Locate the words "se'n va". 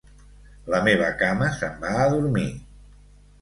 1.59-1.93